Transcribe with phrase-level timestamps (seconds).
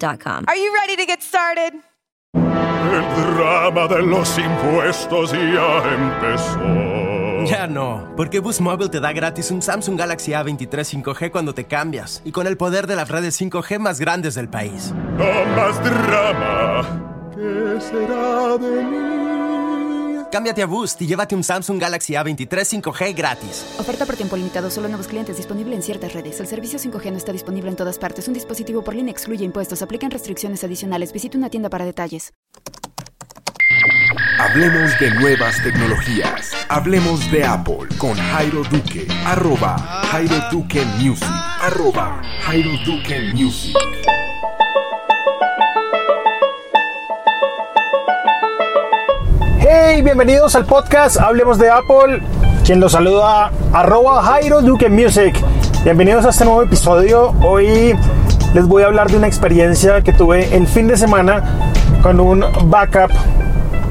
[0.00, 0.44] I.com.
[0.46, 1.74] Are you ready to get started?
[2.34, 7.46] El drama de los impuestos ya empezó.
[7.46, 11.64] Ya no, porque Boost Mobile te da gratis un Samsung Galaxy A23 5G cuando te
[11.64, 14.92] cambias y con el poder de las redes 5G más grandes del país.
[15.16, 16.82] No más drama.
[17.34, 19.19] ¿Qué será de mí?
[20.30, 23.66] Cámbiate a Boost y llévate un Samsung Galaxy A23 5G gratis.
[23.78, 26.38] Oferta por tiempo limitado solo a nuevos clientes disponible en ciertas redes.
[26.40, 28.28] El servicio 5G no está disponible en todas partes.
[28.28, 29.82] Un dispositivo por línea excluye impuestos.
[29.82, 31.12] Aplican restricciones adicionales.
[31.12, 32.32] Visite una tienda para detalles.
[34.38, 36.52] Hablemos de nuevas tecnologías.
[36.68, 39.06] Hablemos de Apple con Jairo Duque.
[39.24, 39.76] Arroba
[40.10, 41.28] Jairo Duque Music.
[41.60, 43.76] Arroba Jairo Duque Music.
[49.72, 52.20] Hey, bienvenidos al podcast Hablemos de Apple.
[52.64, 55.32] Quien los saluda, arroba Jairo Duque Music.
[55.84, 57.32] Bienvenidos a este nuevo episodio.
[57.40, 57.96] Hoy
[58.52, 61.44] les voy a hablar de una experiencia que tuve el fin de semana
[62.02, 63.12] con un backup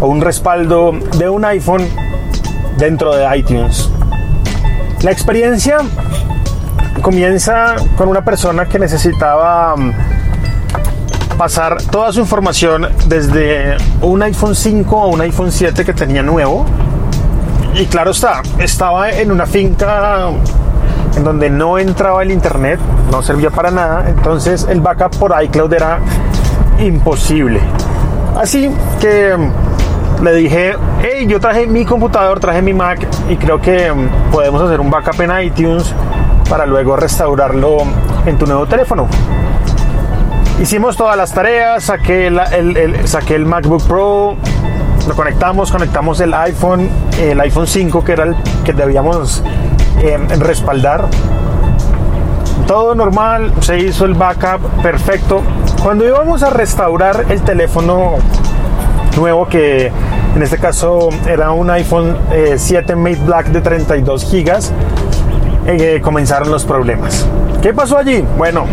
[0.00, 1.88] o un respaldo de un iPhone
[2.78, 3.90] dentro de iTunes.
[5.02, 5.78] La experiencia
[7.02, 9.92] comienza con una persona que necesitaba mm,
[11.34, 16.64] pasar toda su información desde un iPhone 5 a un iPhone 7 que tenía nuevo.
[17.74, 20.30] Y claro está, estaba en una finca
[21.16, 22.78] en donde no entraba el internet,
[23.10, 25.98] no servía para nada, entonces el backup por iCloud era
[26.78, 27.60] imposible.
[28.36, 28.70] Así
[29.00, 33.92] que mm, le dije, hey, yo traje mi computador, traje mi Mac y creo que
[33.92, 35.92] mm, podemos hacer un backup en iTunes
[36.48, 37.78] para luego restaurarlo
[38.26, 39.08] en tu nuevo teléfono.
[40.60, 44.36] Hicimos todas las tareas, saqué, el, saqué el MacBook Pro,
[45.08, 46.88] lo conectamos, conectamos el iPhone,
[47.20, 49.42] el iPhone 5 que era el que debíamos
[50.00, 51.06] eh, respaldar.
[52.68, 55.42] Todo normal, se hizo el backup perfecto.
[55.82, 58.14] Cuando íbamos a restaurar el teléfono
[59.16, 59.92] nuevo que
[60.34, 64.72] en este caso era un iPhone eh, 7 Mate Black de 32 gigas,
[65.66, 67.26] eh, comenzaron los problemas.
[67.60, 68.24] ¿Qué pasó allí?
[68.38, 68.66] Bueno,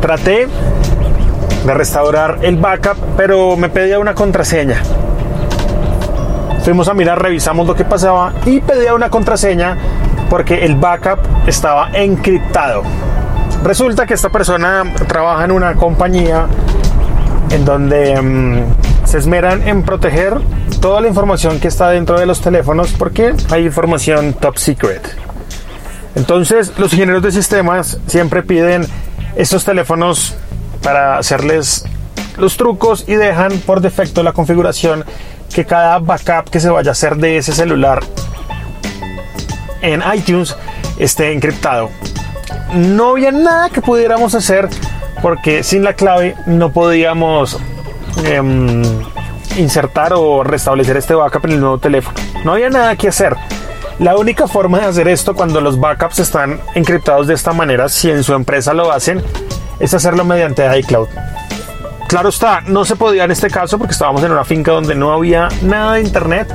[0.00, 0.48] traté
[1.64, 4.82] de restaurar el backup, pero me pedía una contraseña.
[6.64, 9.76] Fuimos a mirar, revisamos lo que pasaba y pedía una contraseña
[10.30, 12.82] porque el backup estaba encriptado.
[13.64, 16.46] Resulta que esta persona trabaja en una compañía
[17.50, 20.40] en donde mm, se esmeran en proteger
[20.80, 25.16] toda la información que está dentro de los teléfonos porque hay información top secret.
[26.14, 28.86] Entonces, los ingenieros de sistemas siempre piden
[29.36, 30.36] estos teléfonos
[30.82, 31.84] para hacerles
[32.36, 35.04] los trucos y dejan por defecto la configuración
[35.54, 38.00] que cada backup que se vaya a hacer de ese celular
[39.82, 40.56] en iTunes
[40.98, 41.90] esté encriptado.
[42.74, 44.68] No había nada que pudiéramos hacer
[45.20, 47.58] porque sin la clave no podíamos
[48.24, 48.82] em,
[49.56, 52.18] insertar o restablecer este backup en el nuevo teléfono.
[52.44, 53.36] No había nada que hacer.
[53.98, 58.10] La única forma de hacer esto cuando los backups están encriptados de esta manera, si
[58.10, 59.22] en su empresa lo hacen,
[59.82, 61.08] es hacerlo mediante iCloud.
[62.06, 65.12] Claro está, no se podía en este caso porque estábamos en una finca donde no
[65.12, 66.54] había nada de internet.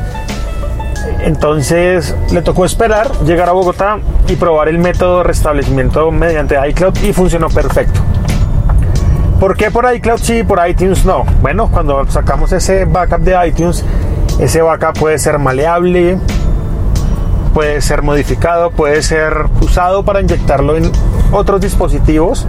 [1.19, 6.97] Entonces le tocó esperar, llegar a Bogotá y probar el método de restablecimiento mediante iCloud
[7.03, 8.00] y funcionó perfecto.
[9.41, 11.25] ¿Por qué por iCloud sí y por iTunes no?
[11.41, 13.83] Bueno, cuando sacamos ese backup de iTunes,
[14.39, 16.18] ese backup puede ser maleable,
[17.53, 20.91] puede ser modificado, puede ser usado para inyectarlo en
[21.31, 22.47] otros dispositivos.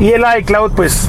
[0.00, 1.08] Y el iCloud, pues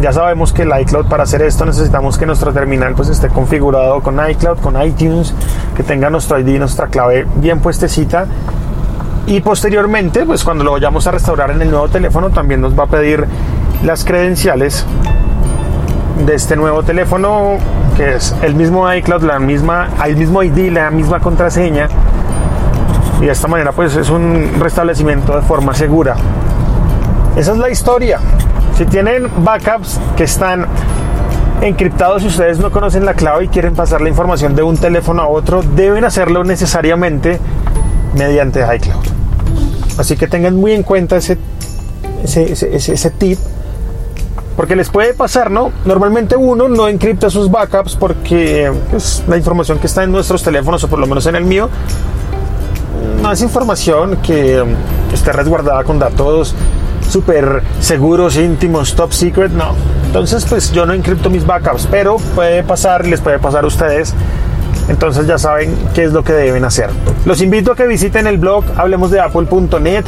[0.00, 4.00] ya sabemos que el iCloud para hacer esto necesitamos que nuestro terminal pues esté configurado
[4.00, 5.34] con iCloud, con iTunes,
[5.76, 8.26] que tenga nuestro ID, nuestra clave bien puestecita.
[9.26, 12.84] Y posteriormente, pues cuando lo vayamos a restaurar en el nuevo teléfono, también nos va
[12.84, 13.26] a pedir
[13.82, 14.84] las credenciales
[16.26, 17.56] de este nuevo teléfono,
[17.96, 21.88] que es el mismo iCloud, la misma, el mismo ID, la misma contraseña.
[23.20, 26.16] Y de esta manera pues es un restablecimiento de forma segura.
[27.36, 28.20] Esa es la historia.
[28.78, 30.66] Si tienen backups que están
[31.60, 35.22] encriptados y ustedes no conocen la clave y quieren pasar la información de un teléfono
[35.22, 37.40] a otro, deben hacerlo necesariamente
[38.14, 39.04] mediante iCloud.
[39.98, 41.38] Así que tengan muy en cuenta ese,
[42.22, 43.38] ese, ese, tip.
[44.56, 45.72] Porque les puede pasar, ¿no?
[45.84, 50.84] Normalmente uno no encripta sus backups porque pues, la información que está en nuestros teléfonos,
[50.84, 51.68] o por lo menos en el mío,
[53.20, 54.64] no es información que
[55.12, 56.54] esté resguardada con datos
[57.08, 59.74] súper seguros, íntimos, top secret, no.
[60.06, 64.14] Entonces, pues yo no encripto mis backups, pero puede pasar, les puede pasar a ustedes.
[64.88, 66.90] Entonces ya saben qué es lo que deben hacer.
[67.24, 70.04] Los invito a que visiten el blog hablemosdeapple.net.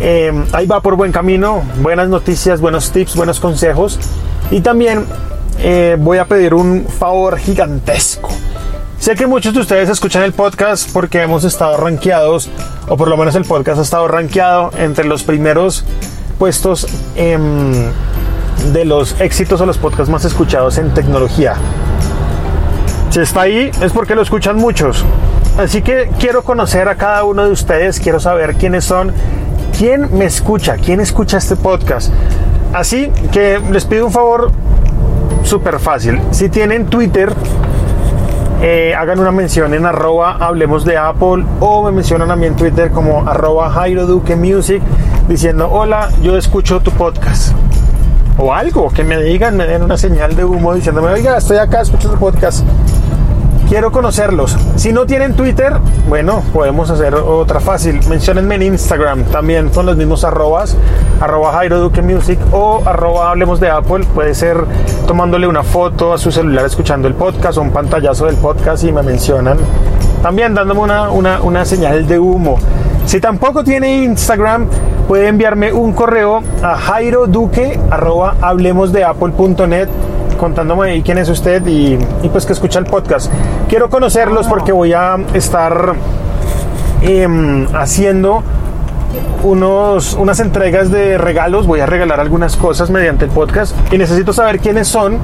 [0.00, 3.98] Eh, ahí va por buen camino, buenas noticias, buenos tips, buenos consejos.
[4.50, 5.04] Y también
[5.58, 8.30] eh, voy a pedir un favor gigantesco.
[9.02, 12.48] Sé que muchos de ustedes escuchan el podcast porque hemos estado rankeados,
[12.86, 15.84] o por lo menos el podcast ha estado rankeado entre los primeros
[16.38, 21.56] puestos de los éxitos o los podcasts más escuchados en tecnología.
[23.10, 25.04] Si está ahí es porque lo escuchan muchos.
[25.58, 29.12] Así que quiero conocer a cada uno de ustedes, quiero saber quiénes son,
[29.76, 32.12] quién me escucha, quién escucha este podcast.
[32.72, 34.52] Así que les pido un favor
[35.42, 36.20] súper fácil.
[36.30, 37.34] Si tienen Twitter,
[38.64, 42.54] eh, hagan una mención en arroba hablemos de Apple o me mencionan a mí en
[42.54, 44.06] Twitter como arroba Jairo
[44.36, 44.80] Music
[45.28, 47.52] diciendo hola, yo escucho tu podcast.
[48.38, 51.80] O algo, que me digan, me den una señal de humo diciéndome, oiga, estoy acá,
[51.80, 52.64] escucho tu podcast.
[53.72, 54.54] Quiero conocerlos.
[54.76, 55.72] Si no tienen Twitter,
[56.06, 58.06] bueno, podemos hacer otra fácil.
[58.06, 60.76] Menciónenme en Instagram también con los mismos arrobas,
[61.22, 64.04] arroba Jairo Duque Music o arroba Hablemos de Apple.
[64.14, 64.58] Puede ser
[65.06, 68.92] tomándole una foto a su celular escuchando el podcast o un pantallazo del podcast y
[68.92, 69.56] me mencionan.
[70.20, 72.58] También dándome una, una, una señal de humo.
[73.06, 74.66] Si tampoco tiene Instagram,
[75.08, 79.88] puede enviarme un correo a jairoduque arroba hablemosdeapple.net
[80.42, 81.96] contándome quién es usted y,
[82.32, 83.30] pues que escucha el podcast.
[83.68, 85.94] Quiero conocerlos porque voy a estar
[87.00, 88.42] em, haciendo
[89.44, 94.32] unos, unas entregas de regalos, voy a regalar algunas cosas mediante el podcast y necesito
[94.32, 95.18] saber quiénes son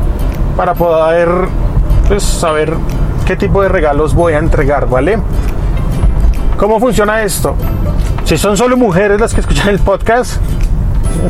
[0.56, 1.28] para poder
[2.06, 2.74] pues, saber
[3.26, 5.18] qué tipo de regalos voy a entregar, ¿vale?
[6.56, 7.56] ¿Cómo funciona esto?
[8.22, 10.40] Si son solo mujeres las que escuchan el podcast,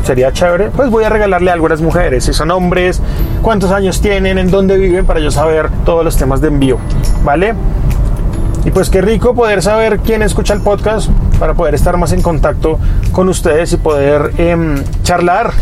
[0.03, 2.23] sería chévere, pues voy a regalarle algo a las mujeres.
[2.23, 3.01] Si son hombres,
[3.41, 6.77] cuántos años tienen, en dónde viven, para yo saber todos los temas de envío,
[7.23, 7.53] ¿vale?
[8.65, 11.09] Y pues qué rico poder saber quién escucha el podcast
[11.39, 12.77] para poder estar más en contacto
[13.11, 15.53] con ustedes y poder em, charlar,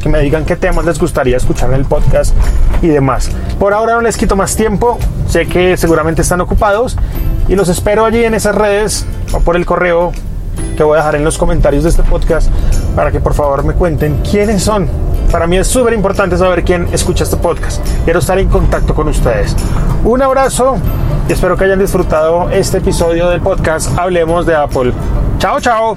[0.00, 2.34] que me digan qué temas les gustaría escuchar en el podcast
[2.82, 3.30] y demás.
[3.58, 4.98] Por ahora no les quito más tiempo,
[5.28, 6.96] sé que seguramente están ocupados
[7.48, 10.12] y los espero allí en esas redes o por el correo
[10.76, 12.50] que voy a dejar en los comentarios de este podcast
[12.94, 14.88] para que por favor me cuenten quiénes son.
[15.30, 17.84] Para mí es súper importante saber quién escucha este podcast.
[18.04, 19.54] Quiero estar en contacto con ustedes.
[20.04, 20.76] Un abrazo
[21.28, 24.92] y espero que hayan disfrutado este episodio del podcast Hablemos de Apple.
[25.38, 25.96] Chao, chao.